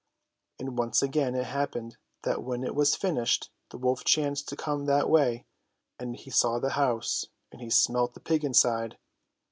[0.57, 4.85] And once again it happened that when it was finished the wolf chanced to come
[4.85, 5.45] that way;
[5.99, 8.97] and he saw the house, and he smelt the pig inside.